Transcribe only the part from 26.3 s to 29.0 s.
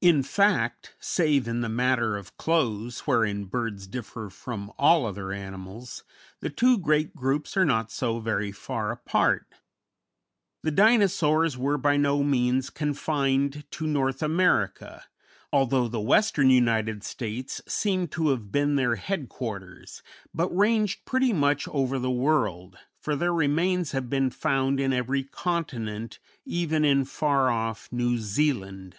even in far off New Zealand.